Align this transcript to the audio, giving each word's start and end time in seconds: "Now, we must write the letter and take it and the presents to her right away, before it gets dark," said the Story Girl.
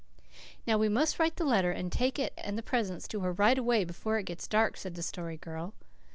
"Now, 0.65 0.79
we 0.79 0.89
must 0.89 1.19
write 1.19 1.35
the 1.35 1.45
letter 1.45 1.69
and 1.69 1.91
take 1.91 2.17
it 2.17 2.33
and 2.35 2.57
the 2.57 2.63
presents 2.63 3.07
to 3.09 3.19
her 3.19 3.31
right 3.33 3.59
away, 3.59 3.83
before 3.83 4.17
it 4.17 4.23
gets 4.25 4.47
dark," 4.47 4.75
said 4.75 4.95
the 4.95 5.03
Story 5.03 5.37
Girl. 5.37 5.75